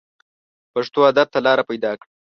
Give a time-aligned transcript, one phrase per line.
[0.73, 2.09] پښتو ادب ته لاره پیدا کړه